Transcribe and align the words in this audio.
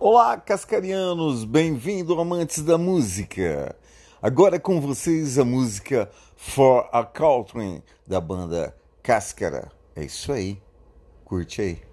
Olá, 0.00 0.36
cascarianos, 0.36 1.44
bem-vindo 1.44 2.20
amantes 2.20 2.62
da 2.62 2.78
música. 2.78 3.74
Agora 4.22 4.60
com 4.60 4.80
vocês 4.80 5.40
a 5.40 5.44
música 5.44 6.08
For 6.36 6.88
a 6.92 7.04
Caltrin 7.04 7.82
da 8.06 8.20
banda 8.20 8.76
Cáscara. 9.02 9.72
É 9.96 10.04
isso 10.04 10.30
aí. 10.30 10.62
Curte 11.24 11.60
aí. 11.60 11.87